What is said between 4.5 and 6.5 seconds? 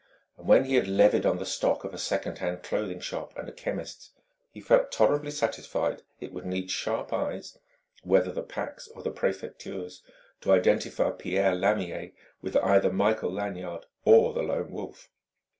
he felt tolerably satisfied it would